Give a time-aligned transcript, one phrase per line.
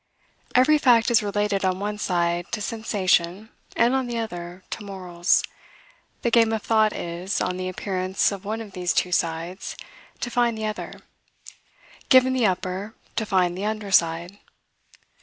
[0.55, 5.43] Every fact is related on one side to sensation and, on the other, to morals.
[6.23, 9.77] The game of thought is, on the appearance of one of these two sides,
[10.21, 11.01] to find the other;
[12.09, 14.39] given the upper, to find the under side.